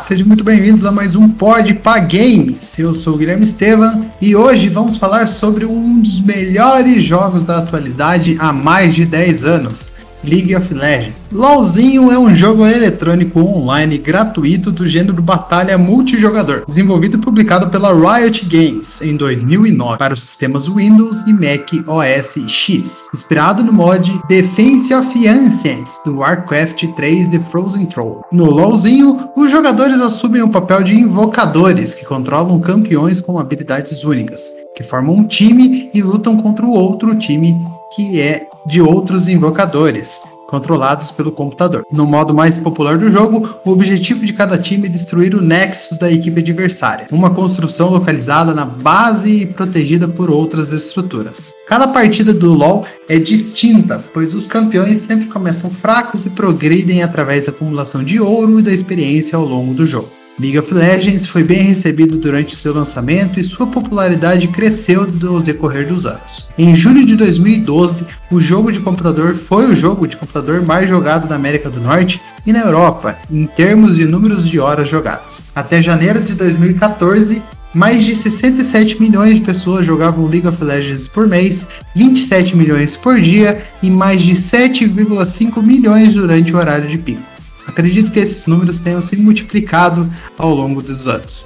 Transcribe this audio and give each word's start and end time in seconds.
Olá, 0.00 0.06
sejam 0.06 0.26
muito 0.26 0.42
bem-vindos 0.42 0.86
a 0.86 0.90
mais 0.90 1.14
um 1.14 1.28
Pod 1.28 1.74
Pa 1.74 1.98
Games. 1.98 2.78
Eu 2.78 2.94
sou 2.94 3.16
o 3.16 3.18
Guilherme 3.18 3.44
Estevam 3.44 4.10
e 4.18 4.34
hoje 4.34 4.66
vamos 4.70 4.96
falar 4.96 5.28
sobre 5.28 5.66
um 5.66 6.00
dos 6.00 6.22
melhores 6.22 7.04
jogos 7.04 7.42
da 7.42 7.58
atualidade 7.58 8.34
há 8.40 8.50
mais 8.50 8.94
de 8.94 9.04
10 9.04 9.44
anos, 9.44 9.92
League 10.24 10.54
of 10.54 10.72
Legends. 10.74 11.14
LoLzinho 11.32 12.10
é 12.10 12.18
um 12.18 12.34
jogo 12.34 12.66
eletrônico 12.66 13.40
online 13.40 13.96
gratuito 13.96 14.72
do 14.72 14.86
gênero 14.86 15.22
batalha 15.22 15.78
multijogador, 15.78 16.64
desenvolvido 16.66 17.16
e 17.16 17.20
publicado 17.20 17.68
pela 17.70 17.94
Riot 17.94 18.44
Games 18.46 19.00
em 19.00 19.16
2009 19.16 19.96
para 19.96 20.12
os 20.12 20.22
sistemas 20.22 20.66
Windows 20.66 21.20
e 21.22 21.32
Mac 21.32 21.70
OS 21.86 22.36
X, 22.48 23.08
inspirado 23.14 23.62
no 23.62 23.72
mod 23.72 24.20
Defense 24.28 24.92
of 24.92 25.28
Ancients 25.28 26.00
do 26.04 26.18
Warcraft 26.18 26.84
3 26.96 27.28
The 27.28 27.38
Frozen 27.38 27.86
Throne. 27.86 28.22
No 28.32 28.50
LoLzinho, 28.50 29.30
os 29.36 29.50
jogadores 29.50 30.00
assumem 30.00 30.42
o 30.42 30.50
papel 30.50 30.82
de 30.82 30.98
invocadores 30.98 31.94
que 31.94 32.04
controlam 32.04 32.58
campeões 32.60 33.20
com 33.20 33.38
habilidades 33.38 34.02
únicas, 34.02 34.52
que 34.74 34.82
formam 34.82 35.14
um 35.14 35.24
time 35.24 35.88
e 35.94 36.02
lutam 36.02 36.36
contra 36.36 36.66
o 36.66 36.72
outro 36.72 37.14
time 37.14 37.56
que 37.94 38.20
é 38.20 38.46
de 38.70 38.80
outros 38.80 39.26
invocadores, 39.26 40.22
controlados 40.46 41.10
pelo 41.10 41.32
computador. 41.32 41.84
No 41.90 42.06
modo 42.06 42.34
mais 42.34 42.56
popular 42.56 42.98
do 42.98 43.10
jogo, 43.10 43.48
o 43.64 43.70
objetivo 43.70 44.24
de 44.24 44.32
cada 44.32 44.58
time 44.58 44.86
é 44.86 44.90
destruir 44.90 45.34
o 45.34 45.40
Nexus 45.40 45.98
da 45.98 46.10
equipe 46.10 46.40
adversária, 46.40 47.06
uma 47.10 47.30
construção 47.30 47.90
localizada 47.90 48.54
na 48.54 48.64
base 48.64 49.42
e 49.42 49.46
protegida 49.46 50.08
por 50.08 50.30
outras 50.30 50.70
estruturas. 50.70 51.52
Cada 51.68 51.88
partida 51.88 52.32
do 52.32 52.52
LoL 52.52 52.84
é 53.08 53.18
distinta, 53.18 54.02
pois 54.12 54.34
os 54.34 54.46
campeões 54.46 54.98
sempre 54.98 55.26
começam 55.26 55.70
fracos 55.70 56.26
e 56.26 56.30
progridem 56.30 57.02
através 57.02 57.44
da 57.44 57.50
acumulação 57.50 58.02
de 58.02 58.20
ouro 58.20 58.58
e 58.58 58.62
da 58.62 58.72
experiência 58.72 59.36
ao 59.36 59.44
longo 59.44 59.74
do 59.74 59.86
jogo. 59.86 60.19
League 60.40 60.58
of 60.58 60.72
Legends 60.72 61.26
foi 61.26 61.44
bem 61.44 61.64
recebido 61.64 62.16
durante 62.16 62.56
seu 62.56 62.72
lançamento 62.72 63.38
e 63.38 63.44
sua 63.44 63.66
popularidade 63.66 64.48
cresceu 64.48 65.06
no 65.06 65.42
decorrer 65.42 65.86
dos 65.86 66.06
anos. 66.06 66.48
Em 66.56 66.74
julho 66.74 67.04
de 67.04 67.14
2012, 67.14 68.06
o 68.32 68.40
jogo 68.40 68.72
de 68.72 68.80
computador 68.80 69.34
foi 69.34 69.70
o 69.70 69.76
jogo 69.76 70.08
de 70.08 70.16
computador 70.16 70.62
mais 70.62 70.88
jogado 70.88 71.28
na 71.28 71.36
América 71.36 71.68
do 71.68 71.78
Norte 71.78 72.22
e 72.46 72.54
na 72.54 72.60
Europa, 72.60 73.18
em 73.30 73.44
termos 73.46 73.96
de 73.96 74.06
números 74.06 74.48
de 74.48 74.58
horas 74.58 74.88
jogadas. 74.88 75.44
Até 75.54 75.82
janeiro 75.82 76.22
de 76.22 76.32
2014, 76.32 77.42
mais 77.74 78.02
de 78.02 78.14
67 78.14 78.98
milhões 78.98 79.34
de 79.34 79.42
pessoas 79.42 79.84
jogavam 79.84 80.26
League 80.26 80.48
of 80.48 80.64
Legends 80.64 81.06
por 81.06 81.28
mês, 81.28 81.66
27 81.94 82.56
milhões 82.56 82.96
por 82.96 83.20
dia 83.20 83.58
e 83.82 83.90
mais 83.90 84.22
de 84.22 84.32
7,5 84.32 85.62
milhões 85.62 86.14
durante 86.14 86.54
o 86.54 86.56
horário 86.56 86.88
de 86.88 86.96
pico. 86.96 87.29
Acredito 87.66 88.10
que 88.10 88.18
esses 88.18 88.46
números 88.46 88.80
tenham 88.80 89.00
se 89.00 89.16
multiplicado 89.16 90.10
ao 90.36 90.54
longo 90.54 90.82
dos 90.82 91.06
anos. 91.06 91.44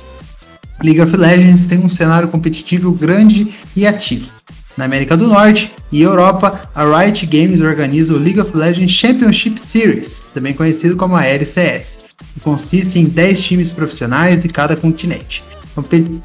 League 0.82 1.00
of 1.00 1.16
Legends 1.16 1.66
tem 1.66 1.78
um 1.78 1.88
cenário 1.88 2.28
competitivo 2.28 2.92
grande 2.92 3.48
e 3.76 3.86
ativo. 3.86 4.30
Na 4.76 4.86
América 4.86 5.16
do 5.16 5.28
Norte 5.28 5.72
e 5.92 6.02
Europa, 6.02 6.68
a 6.74 6.84
Riot 6.84 7.26
Games 7.26 7.60
organiza 7.60 8.12
o 8.12 8.18
League 8.18 8.40
of 8.40 8.56
Legends 8.56 8.90
Championship 8.90 9.60
Series, 9.60 10.24
também 10.34 10.52
conhecido 10.52 10.96
como 10.96 11.14
a 11.14 11.24
LCS, 11.24 12.00
que 12.34 12.40
consiste 12.40 12.98
em 12.98 13.04
10 13.04 13.42
times 13.42 13.70
profissionais 13.70 14.38
de 14.38 14.48
cada 14.48 14.74
continente. 14.74 15.44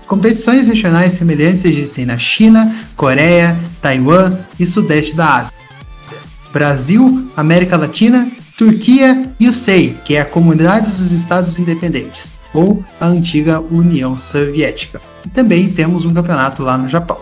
Competições 0.08 0.68
regionais 0.68 1.14
semelhantes 1.14 1.66
existem 1.66 2.06
na 2.06 2.18
China, 2.18 2.76
Coreia, 2.96 3.58
Taiwan 3.82 4.36
e 4.60 4.66
Sudeste 4.66 5.16
da 5.16 5.38
Ásia. 5.38 5.54
Brasil, 6.52 7.30
América 7.36 7.78
Latina 7.78 8.30
Turquia 8.60 9.32
e 9.40 9.48
o 9.48 9.54
SEI, 9.54 9.98
que 10.04 10.16
é 10.18 10.20
a 10.20 10.26
Comunidade 10.26 10.92
dos 10.92 11.14
Estados 11.14 11.58
Independentes, 11.58 12.34
ou 12.54 12.84
a 13.00 13.06
antiga 13.06 13.62
União 13.62 14.18
Soviética. 14.18 15.02
E 15.26 15.30
também 15.30 15.70
temos 15.70 16.04
um 16.04 16.14
campeonato 16.14 16.62
lá 16.62 16.78
no 16.78 16.86
Japão. 16.86 17.18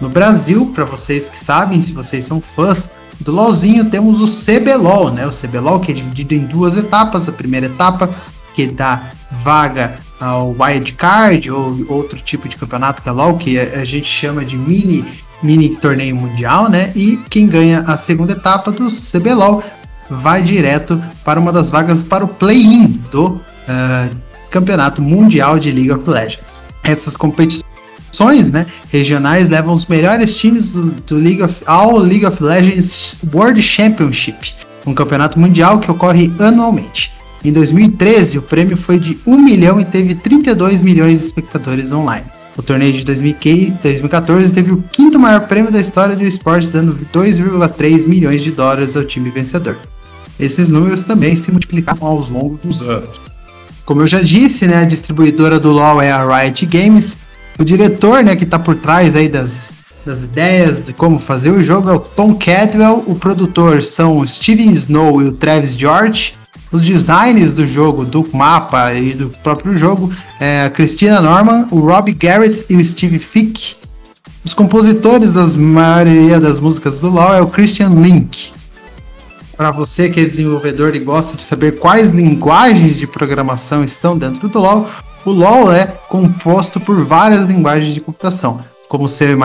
No 0.00 0.08
Brasil, 0.08 0.66
para 0.74 0.84
vocês 0.84 1.28
que 1.28 1.38
sabem, 1.38 1.80
se 1.80 1.92
vocês 1.92 2.24
são 2.24 2.40
fãs 2.40 2.90
do 3.20 3.30
LoLzinho, 3.30 3.88
temos 3.88 4.20
o 4.20 4.26
CBLOL, 4.26 5.12
né? 5.12 5.24
O 5.24 5.30
CBLOL 5.30 5.78
que 5.78 5.92
é 5.92 5.94
dividido 5.94 6.34
em 6.34 6.40
duas 6.40 6.76
etapas. 6.76 7.28
A 7.28 7.32
primeira 7.32 7.66
etapa 7.66 8.10
que 8.52 8.66
dá 8.66 9.12
vaga 9.44 9.96
ao 10.18 10.56
Wild 10.58 10.94
Card 10.94 11.52
ou 11.52 11.84
outro 11.86 12.18
tipo 12.18 12.48
de 12.48 12.56
campeonato 12.56 13.00
que 13.00 13.08
é 13.08 13.12
LoL, 13.12 13.38
que 13.38 13.60
a 13.60 13.84
gente 13.84 14.08
chama 14.08 14.44
de 14.44 14.56
mini 14.56 15.04
mini 15.42 15.74
torneio 15.76 16.16
mundial, 16.16 16.68
né? 16.68 16.92
E 16.94 17.18
quem 17.30 17.46
ganha 17.46 17.80
a 17.82 17.96
segunda 17.96 18.32
etapa 18.32 18.70
do 18.70 18.88
CBLOL 18.90 19.62
vai 20.10 20.42
direto 20.42 21.00
para 21.24 21.38
uma 21.38 21.52
das 21.52 21.70
vagas 21.70 22.02
para 22.02 22.24
o 22.24 22.28
play-in 22.28 23.00
do 23.10 23.28
uh, 23.28 24.16
Campeonato 24.50 25.00
Mundial 25.00 25.58
de 25.58 25.70
League 25.70 25.92
of 25.92 26.08
Legends. 26.08 26.64
Essas 26.82 27.16
competições 27.16 28.50
né, 28.50 28.66
regionais 28.90 29.48
levam 29.48 29.72
os 29.72 29.86
melhores 29.86 30.34
times 30.34 30.72
do, 30.72 30.90
do 30.90 31.16
League 31.16 31.42
of, 31.42 31.62
ao 31.66 31.96
League 31.96 32.26
of 32.26 32.42
Legends 32.42 33.18
World 33.32 33.62
Championship, 33.62 34.54
um 34.84 34.92
campeonato 34.92 35.38
mundial 35.38 35.78
que 35.78 35.90
ocorre 35.90 36.32
anualmente. 36.40 37.12
Em 37.44 37.52
2013, 37.52 38.38
o 38.38 38.42
prêmio 38.42 38.76
foi 38.76 38.98
de 38.98 39.18
1 39.26 39.38
milhão 39.38 39.80
e 39.80 39.84
teve 39.84 40.14
32 40.14 40.82
milhões 40.82 41.20
de 41.20 41.24
espectadores 41.26 41.92
online. 41.92 42.26
O 42.56 42.62
torneio 42.62 42.92
de 42.92 43.04
2014 43.04 44.52
teve 44.52 44.72
o 44.72 44.84
quinto 44.92 45.18
maior 45.18 45.46
prêmio 45.46 45.72
da 45.72 45.80
história 45.80 46.14
do 46.14 46.24
esporte, 46.24 46.68
dando 46.68 46.92
2,3 47.14 48.06
milhões 48.06 48.42
de 48.42 48.50
dólares 48.50 48.96
ao 48.96 49.04
time 49.04 49.30
vencedor 49.30 49.78
esses 50.40 50.70
números 50.70 51.04
também 51.04 51.36
se 51.36 51.50
multiplicaram 51.50 52.06
ao 52.06 52.18
longo 52.28 52.58
dos 52.62 52.82
anos. 52.82 53.20
Como 53.84 54.02
eu 54.02 54.06
já 54.06 54.20
disse, 54.20 54.66
né, 54.66 54.76
a 54.76 54.84
distribuidora 54.84 55.58
do 55.58 55.72
LoL 55.72 56.00
é 56.00 56.10
a 56.10 56.24
Riot 56.24 56.64
Games. 56.66 57.18
O 57.58 57.64
diretor, 57.64 58.22
né, 58.22 58.36
que 58.36 58.44
está 58.44 58.58
por 58.58 58.76
trás 58.76 59.16
aí 59.16 59.28
das, 59.28 59.72
das 60.06 60.24
ideias 60.24 60.86
de 60.86 60.92
como 60.92 61.18
fazer 61.18 61.50
o 61.50 61.62
jogo 61.62 61.90
é 61.90 61.92
o 61.94 61.98
Tom 61.98 62.34
Cadwell. 62.34 63.02
O 63.06 63.14
produtor 63.14 63.82
são 63.82 64.18
o 64.18 64.26
Steven 64.26 64.72
Snow 64.72 65.20
e 65.20 65.24
o 65.26 65.32
Travis 65.32 65.76
George. 65.76 66.34
Os 66.70 66.82
designs 66.82 67.52
do 67.52 67.66
jogo, 67.66 68.04
do 68.04 68.24
mapa 68.32 68.94
e 68.94 69.12
do 69.12 69.28
próprio 69.42 69.76
jogo 69.76 70.12
é 70.38 70.66
a 70.66 70.70
Christina 70.70 71.20
Norman, 71.20 71.66
o 71.72 71.80
Rob 71.80 72.12
Garrett 72.12 72.64
e 72.70 72.76
o 72.76 72.84
Steve 72.84 73.18
Fick. 73.18 73.74
Os 74.44 74.54
compositores 74.54 75.34
das 75.34 75.56
maioria 75.56 76.38
das 76.38 76.60
músicas 76.60 77.00
do 77.00 77.10
LoL 77.10 77.34
é 77.34 77.42
o 77.42 77.48
Christian 77.48 77.90
Link 77.90 78.52
para 79.60 79.70
você 79.70 80.08
que 80.08 80.18
é 80.18 80.24
desenvolvedor 80.24 80.96
e 80.96 81.00
gosta 81.00 81.36
de 81.36 81.42
saber 81.42 81.78
quais 81.78 82.12
linguagens 82.12 82.96
de 82.96 83.06
programação 83.06 83.84
estão 83.84 84.16
dentro 84.16 84.48
do 84.48 84.58
LoL, 84.58 84.88
o 85.22 85.30
LoL 85.30 85.70
é 85.70 85.84
composto 86.08 86.80
por 86.80 87.04
várias 87.04 87.46
linguagens 87.46 87.92
de 87.92 88.00
computação, 88.00 88.64
como 88.88 89.06
C++, 89.06 89.36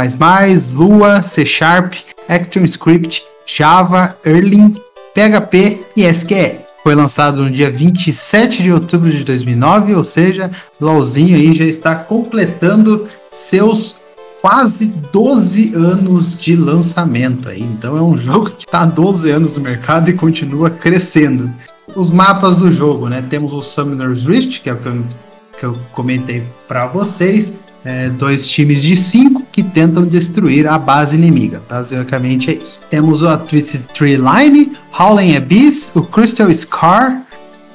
Lua, 0.71 1.21
C 1.21 1.45
Sharp, 1.45 1.95
ActionScript, 2.29 3.25
Java, 3.45 4.17
Erlang, 4.25 4.81
PHP 5.13 5.81
e 5.97 6.05
SQL. 6.05 6.61
Foi 6.81 6.95
lançado 6.95 7.43
no 7.43 7.51
dia 7.51 7.69
27 7.69 8.63
de 8.63 8.71
outubro 8.71 9.11
de 9.11 9.21
2009, 9.21 9.95
ou 9.95 10.03
seja, 10.05 10.49
LoLzinho 10.79 11.35
aí 11.35 11.51
já 11.51 11.65
está 11.65 11.93
completando 11.93 13.05
seus 13.29 13.97
quase 14.45 14.85
12 15.11 15.73
anos 15.73 16.37
de 16.37 16.55
lançamento 16.55 17.49
aí. 17.49 17.63
Então 17.63 17.97
é 17.97 18.01
um 18.03 18.13
jogo 18.15 18.51
que 18.51 18.67
está 18.67 18.81
há 18.81 18.85
12 18.85 19.31
anos 19.31 19.57
no 19.57 19.63
mercado 19.63 20.07
e 20.11 20.13
continua 20.13 20.69
crescendo. 20.69 21.51
Os 21.95 22.11
mapas 22.11 22.55
do 22.55 22.71
jogo, 22.71 23.09
né? 23.09 23.23
Temos 23.27 23.53
o 23.53 23.61
Summoner's 23.61 24.23
Rift, 24.23 24.61
que 24.61 24.69
é 24.69 24.73
o 24.73 24.77
que 24.77 24.85
eu, 24.85 25.03
que 25.59 25.65
eu 25.65 25.79
comentei 25.93 26.43
para 26.67 26.85
vocês. 26.85 27.55
É, 27.83 28.09
dois 28.09 28.47
times 28.47 28.83
de 28.83 28.95
cinco 28.95 29.43
que 29.51 29.63
tentam 29.63 30.05
destruir 30.05 30.67
a 30.67 30.77
base 30.77 31.15
inimiga. 31.15 31.63
Basicamente 31.67 32.51
é 32.51 32.53
isso. 32.53 32.81
Temos 32.87 33.23
a 33.23 33.37
Twisted 33.39 33.87
Tree 33.95 34.17
Line, 34.17 34.73
Howling 34.99 35.35
Abyss, 35.37 35.91
o 35.95 36.03
Crystal 36.03 36.53
Scar, 36.53 37.25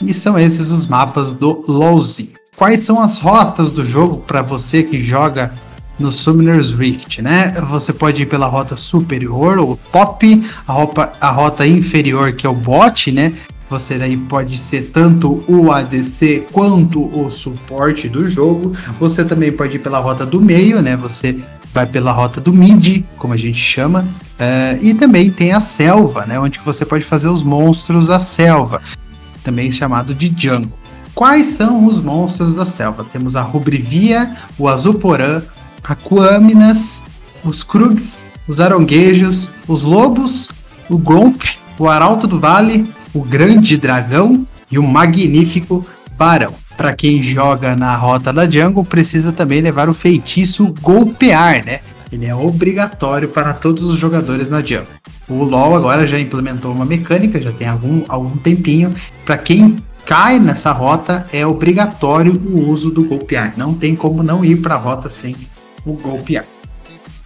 e 0.00 0.14
são 0.14 0.38
esses 0.38 0.70
os 0.70 0.86
mapas 0.86 1.32
do 1.32 1.64
LoLzinho. 1.66 2.34
Quais 2.56 2.80
são 2.80 3.00
as 3.00 3.18
rotas 3.18 3.72
do 3.72 3.84
jogo 3.84 4.18
para 4.18 4.40
você 4.40 4.84
que 4.84 5.00
joga 5.00 5.52
no 6.00 6.10
Summoner's 6.10 6.72
Rift, 6.72 7.20
né? 7.22 7.52
Você 7.68 7.92
pode 7.92 8.22
ir 8.22 8.26
pela 8.26 8.46
rota 8.46 8.76
superior 8.76 9.58
ou 9.58 9.78
top, 9.90 10.42
a 10.66 10.72
rota, 10.72 11.12
a 11.20 11.30
rota 11.30 11.66
inferior 11.66 12.32
que 12.32 12.46
é 12.46 12.50
o 12.50 12.54
bot, 12.54 13.12
né? 13.12 13.32
Você 13.68 13.96
daí 13.98 14.16
pode 14.16 14.58
ser 14.58 14.90
tanto 14.92 15.44
o 15.46 15.70
ADC 15.70 16.48
quanto 16.50 17.04
o 17.16 17.30
suporte 17.30 18.08
do 18.08 18.26
jogo. 18.26 18.72
Você 18.98 19.24
também 19.24 19.52
pode 19.52 19.76
ir 19.76 19.78
pela 19.78 20.00
rota 20.00 20.26
do 20.26 20.40
meio, 20.40 20.82
né? 20.82 20.96
Você 20.96 21.38
vai 21.72 21.86
pela 21.86 22.10
rota 22.10 22.40
do 22.40 22.52
mid, 22.52 23.04
como 23.16 23.32
a 23.32 23.36
gente 23.36 23.60
chama. 23.60 24.00
Uh, 24.00 24.84
e 24.84 24.94
também 24.94 25.30
tem 25.30 25.52
a 25.52 25.60
selva, 25.60 26.26
né? 26.26 26.40
Onde 26.40 26.58
você 26.64 26.84
pode 26.84 27.04
fazer 27.04 27.28
os 27.28 27.44
monstros 27.44 28.08
da 28.08 28.18
selva, 28.18 28.82
também 29.44 29.70
chamado 29.70 30.14
de 30.14 30.34
jungle. 30.36 30.72
Quais 31.14 31.48
são 31.48 31.84
os 31.84 32.00
monstros 32.00 32.56
da 32.56 32.66
selva? 32.66 33.04
Temos 33.04 33.36
a 33.36 33.42
Rubrivia, 33.42 34.34
o 34.58 34.68
Azuporã, 34.68 35.42
Aquâminas, 35.84 37.02
os 37.44 37.62
Krugs, 37.62 38.26
os 38.46 38.60
Aronguejos, 38.60 39.50
os 39.66 39.82
Lobos, 39.82 40.48
o 40.88 40.98
Gromp, 40.98 41.42
o 41.78 41.88
Arauto 41.88 42.26
do 42.26 42.38
Vale, 42.38 42.92
o 43.14 43.22
Grande 43.22 43.76
Dragão 43.76 44.46
e 44.70 44.78
o 44.78 44.82
Magnífico 44.82 45.84
Barão. 46.16 46.54
para 46.76 46.94
quem 46.94 47.22
joga 47.22 47.76
na 47.76 47.94
rota 47.94 48.32
da 48.32 48.48
jungle, 48.48 48.84
precisa 48.84 49.32
também 49.32 49.60
levar 49.60 49.88
o 49.88 49.94
feitiço 49.94 50.74
golpear, 50.80 51.64
né? 51.64 51.80
Ele 52.10 52.26
é 52.26 52.34
obrigatório 52.34 53.28
para 53.28 53.52
todos 53.52 53.82
os 53.82 53.98
jogadores 53.98 54.48
na 54.48 54.62
jungle. 54.62 54.86
O 55.28 55.44
LoL 55.44 55.76
agora 55.76 56.06
já 56.06 56.18
implementou 56.18 56.72
uma 56.72 56.84
mecânica, 56.84 57.40
já 57.40 57.52
tem 57.52 57.68
algum, 57.68 58.02
algum 58.08 58.36
tempinho, 58.36 58.94
para 59.24 59.36
quem 59.36 59.76
cai 60.04 60.38
nessa 60.38 60.72
rota 60.72 61.26
é 61.32 61.46
obrigatório 61.46 62.32
o 62.32 62.68
uso 62.68 62.90
do 62.90 63.04
golpear. 63.04 63.52
Não 63.56 63.74
tem 63.74 63.94
como 63.94 64.22
não 64.22 64.44
ir 64.44 64.56
para 64.56 64.74
a 64.74 64.78
rota 64.78 65.08
sem 65.08 65.36
o 65.84 65.92
golpear. 65.94 66.44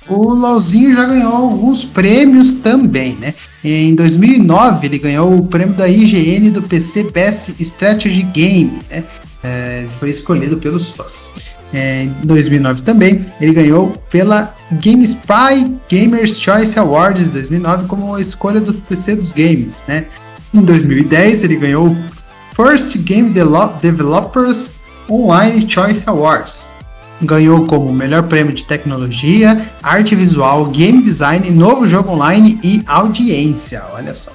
O 0.09 0.35
LoLzinho 0.35 0.95
já 0.95 1.05
ganhou 1.05 1.33
alguns 1.33 1.85
prêmios 1.85 2.55
também, 2.55 3.15
né? 3.15 3.35
Em 3.65 3.95
2009 3.95 4.87
ele 4.87 4.99
ganhou 4.99 5.39
o 5.39 5.47
prêmio 5.47 5.75
da 5.75 5.89
IGN 5.89 6.51
do 6.51 6.63
PC 6.63 7.05
Best 7.05 7.55
Strategy 7.59 8.23
Game, 8.23 8.79
né? 8.91 9.03
É, 9.43 9.87
foi 9.99 10.11
escolhido 10.11 10.59
pelos 10.59 10.91
fãs. 10.91 11.55
É, 11.73 12.05
em 12.05 12.15
2009 12.23 12.83
também 12.83 13.25
ele 13.41 13.53
ganhou 13.53 13.93
pela 14.11 14.55
GameSpy 14.73 15.75
Gamers 15.91 16.39
Choice 16.39 16.79
Awards 16.79 17.31
2009 17.31 17.87
como 17.89 18.15
a 18.15 18.21
escolha 18.21 18.61
do 18.61 18.75
PC 18.75 19.17
dos 19.17 19.33
games, 19.33 19.85
né? 19.89 20.05
Em 20.53 20.61
2010 20.61 21.45
ele 21.45 21.57
ganhou 21.57 21.97
First 22.55 22.99
Game 22.99 23.31
Developers 23.31 24.73
Online 25.09 25.69
Choice 25.69 26.05
Awards 26.07 26.74
ganhou 27.23 27.67
como 27.67 27.93
melhor 27.93 28.25
prêmio 28.25 28.53
de 28.53 28.65
tecnologia, 28.65 29.71
arte 29.83 30.15
visual, 30.15 30.67
game 30.67 31.03
design, 31.03 31.51
novo 31.51 31.87
jogo 31.87 32.11
online 32.11 32.59
e 32.63 32.83
audiência. 32.87 33.83
Olha 33.95 34.15
só. 34.15 34.33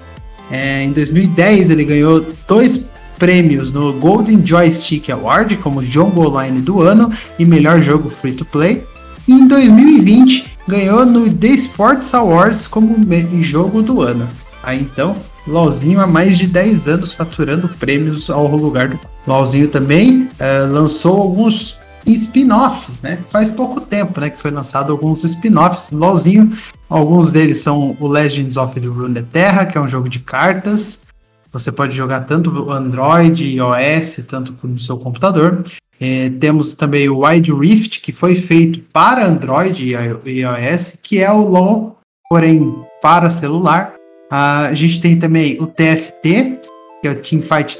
É, 0.51 0.83
em 0.83 0.91
2010 0.91 1.69
ele 1.69 1.83
ganhou 1.83 2.25
dois 2.47 2.85
prêmios 3.19 3.69
no 3.71 3.93
Golden 3.93 4.41
Joystick 4.45 5.09
Award 5.11 5.57
como 5.57 5.83
jogo 5.83 6.25
online 6.25 6.61
do 6.61 6.81
ano 6.81 7.11
e 7.37 7.45
melhor 7.45 7.81
jogo 7.81 8.09
free 8.09 8.33
to 8.33 8.45
play. 8.45 8.83
E 9.27 9.33
em 9.33 9.47
2020 9.47 10.57
ganhou 10.67 11.05
no 11.05 11.29
The 11.29 11.47
Sports 11.47 12.13
Awards 12.13 12.65
como 12.65 12.95
jogo 13.41 13.81
do 13.81 14.01
ano. 14.01 14.27
Aí 14.63 14.79
então, 14.81 15.15
LOLzinho 15.47 15.99
há 15.99 16.07
mais 16.07 16.37
de 16.37 16.47
10 16.47 16.87
anos 16.87 17.13
faturando 17.13 17.67
prêmios 17.67 18.29
ao 18.29 18.47
lugar 18.47 18.87
do 18.87 18.99
LOLzinho 19.27 19.67
também 19.67 20.23
uh, 20.23 20.71
lançou 20.71 21.21
alguns 21.21 21.77
spin-offs, 22.13 23.01
né? 23.01 23.19
Faz 23.29 23.51
pouco 23.51 23.81
tempo, 23.81 24.19
né, 24.19 24.29
que 24.29 24.39
foi 24.39 24.51
lançado 24.51 24.91
alguns 24.91 25.23
spin-offs, 25.23 25.91
LoLzinho. 25.91 26.51
Alguns 26.89 27.31
deles 27.31 27.59
são 27.59 27.95
o 27.99 28.07
Legends 28.07 28.57
of 28.57 28.79
the 28.79 28.87
Runeterra, 28.87 29.65
que 29.65 29.77
é 29.77 29.81
um 29.81 29.87
jogo 29.87 30.09
de 30.09 30.19
cartas. 30.19 31.03
Você 31.51 31.71
pode 31.71 31.95
jogar 31.95 32.21
tanto 32.21 32.71
Android 32.71 33.43
e 33.43 33.57
iOS, 33.57 34.23
tanto 34.27 34.55
no 34.63 34.79
seu 34.79 34.97
computador. 34.97 35.63
É, 35.99 36.29
temos 36.39 36.73
também 36.73 37.09
o 37.09 37.25
Wide 37.25 37.51
Rift, 37.51 37.99
que 38.01 38.11
foi 38.11 38.35
feito 38.35 38.79
para 38.93 39.25
Android 39.25 39.83
e 39.83 40.39
iOS, 40.39 40.97
que 41.01 41.19
é 41.19 41.31
o 41.31 41.41
LoL, 41.41 41.97
porém 42.29 42.73
para 43.01 43.29
celular. 43.29 43.95
Ah, 44.31 44.67
a 44.67 44.73
gente 44.73 45.01
tem 45.01 45.17
também 45.17 45.57
o 45.59 45.67
TFT, 45.67 46.59
que 47.01 47.07
é 47.07 47.11
o 47.11 47.15
Teamfight 47.15 47.79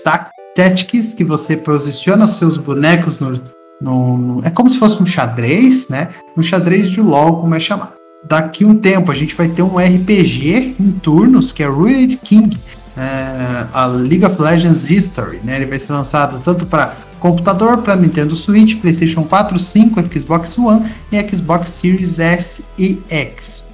Tactics, 0.55 1.13
que 1.13 1.23
você 1.23 1.55
posiciona 1.55 2.27
seus 2.27 2.57
bonecos 2.57 3.19
no, 3.19 3.39
no, 3.81 4.41
é 4.43 4.49
como 4.49 4.69
se 4.69 4.77
fosse 4.77 5.01
um 5.01 5.05
xadrez, 5.05 5.87
né? 5.89 6.09
Um 6.37 6.41
xadrez 6.41 6.89
de 6.89 7.01
LoL, 7.01 7.41
como 7.41 7.55
é 7.55 7.59
chamado. 7.59 7.93
Daqui 8.27 8.65
um 8.65 8.75
tempo 8.75 9.11
a 9.11 9.15
gente 9.15 9.33
vai 9.35 9.47
ter 9.47 9.63
um 9.63 9.77
RPG 9.77 10.75
em 10.79 10.91
turnos, 10.91 11.51
que 11.51 11.63
é 11.63 11.67
Ruined 11.67 12.17
King, 12.17 12.57
é, 12.97 13.65
a 13.73 13.85
League 13.85 14.25
of 14.25 14.41
Legends 14.41 14.89
History, 14.89 15.39
né? 15.43 15.55
Ele 15.55 15.65
vai 15.65 15.79
ser 15.79 15.93
lançado 15.93 16.41
tanto 16.41 16.65
para 16.65 16.93
computador, 17.19 17.77
para 17.77 17.95
Nintendo 17.95 18.35
Switch, 18.35 18.79
PlayStation 18.79 19.23
4, 19.23 19.57
5, 19.57 20.19
Xbox 20.19 20.57
One 20.57 20.85
e 21.11 21.29
Xbox 21.29 21.69
Series 21.69 22.19
S 22.19 22.65
e 22.77 23.01
X. 23.09 23.69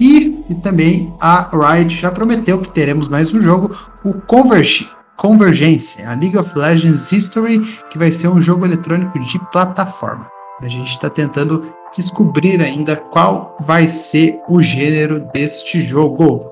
E, 0.00 0.44
e 0.50 0.54
também 0.56 1.12
a 1.20 1.48
Riot 1.52 1.94
já 1.94 2.10
prometeu 2.10 2.58
que 2.58 2.70
teremos 2.70 3.08
mais 3.08 3.32
um 3.32 3.40
jogo, 3.40 3.74
o 4.04 4.14
Converge, 4.14 4.88
Convergência, 5.16 6.08
a 6.08 6.14
League 6.14 6.36
of 6.36 6.58
Legends 6.58 7.12
History, 7.12 7.60
que 7.90 7.98
vai 7.98 8.10
ser 8.10 8.28
um 8.28 8.40
jogo 8.40 8.64
eletrônico 8.64 9.18
de 9.18 9.38
plataforma. 9.50 10.28
A 10.62 10.68
gente 10.68 10.90
está 10.90 11.08
tentando 11.08 11.72
descobrir 11.94 12.60
ainda 12.60 12.96
qual 12.96 13.56
vai 13.60 13.88
ser 13.88 14.40
o 14.48 14.60
gênero 14.60 15.20
deste 15.32 15.80
jogo. 15.80 16.50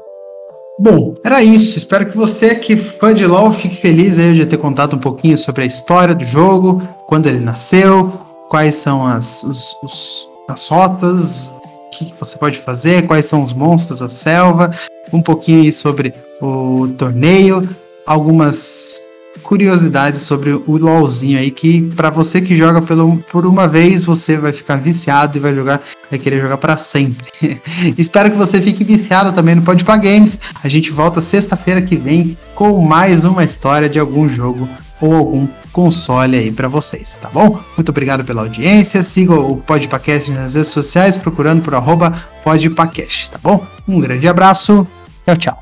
Bom, 0.79 1.15
era 1.25 1.43
isso. 1.43 1.79
Espero 1.79 2.07
que 2.09 2.17
você 2.17 2.55
que 2.55 2.75
é 2.75 2.77
fã 2.77 3.13
de 3.13 3.27
LoL 3.27 3.53
fique 3.53 3.77
feliz 3.77 4.19
aí 4.19 4.35
de 4.35 4.47
ter 4.47 4.59
contado 4.59 4.97
um 4.97 4.99
pouquinho 4.99 5.37
sobre 5.37 5.63
a 5.63 5.67
história 5.67 6.15
do 6.15 6.25
jogo, 6.25 6.83
quando 7.07 7.27
ele 7.27 7.41
nasceu, 7.41 8.13
quais 8.49 8.77
são 8.77 9.07
as, 9.07 9.43
os, 9.43 9.77
os, 9.83 10.29
as 10.49 10.69
rotas, 10.69 11.49
o 11.49 11.91
que 11.91 12.13
você 12.19 12.37
pode 12.39 12.59
fazer, 12.59 13.07
quais 13.07 13.27
são 13.27 13.43
os 13.43 13.53
monstros 13.53 13.99
da 13.99 14.09
selva, 14.09 14.71
um 15.13 15.21
pouquinho 15.21 15.71
sobre 15.73 16.15
o 16.41 16.89
torneio, 16.97 17.69
algumas 18.07 19.01
curiosidades 19.43 20.23
sobre 20.23 20.53
o 20.53 20.77
LoLzinho 20.77 21.39
aí 21.39 21.51
que 21.51 21.83
para 21.97 22.11
você 22.11 22.41
que 22.41 22.57
joga 22.57 22.83
pelo, 22.83 23.17
por 23.31 23.47
uma 23.47 23.67
vez 23.67 24.05
você 24.05 24.37
vai 24.37 24.53
ficar 24.53 24.77
viciado 24.77 25.37
e 25.37 25.41
vai 25.41 25.55
jogar 25.55 25.81
vai 26.11 26.19
querer 26.19 26.41
jogar 26.41 26.59
para 26.59 26.77
sempre. 26.77 27.27
Espero 27.97 28.31
que 28.31 28.37
você 28.37 28.61
fique 28.61 28.85
viciado 28.85 29.33
também 29.33 29.55
no 29.55 29.63
Podpah 29.63 29.97
Games. 29.97 30.39
A 30.63 30.69
gente 30.69 30.91
volta 30.91 31.21
sexta-feira 31.21 31.81
que 31.81 31.97
vem 31.97 32.37
com 32.55 32.81
mais 32.83 33.25
uma 33.25 33.45
história 33.45 33.89
de 33.89 33.99
algum 33.99 34.29
jogo 34.29 34.69
ou 35.01 35.15
algum 35.15 35.49
console 35.73 36.37
aí 36.37 36.53
para 36.53 36.69
vocês, 36.69 37.19
tá 37.21 37.31
bom? 37.33 37.59
Muito 37.77 37.89
obrigado 37.89 38.25
pela 38.25 38.43
audiência. 38.43 39.03
Siga 39.03 39.35
o 39.35 39.57
Podpahcast 39.57 40.31
nas 40.31 40.55
redes 40.55 40.71
sociais 40.71 41.17
procurando 41.17 41.63
por 41.63 41.75
arroba 41.75 42.13
Podpahcast, 42.45 43.31
tá 43.31 43.39
bom? 43.43 43.67
Um 43.89 43.99
grande 43.99 44.29
abraço. 44.29 44.87
Tchau, 45.27 45.37
tchau. 45.37 45.62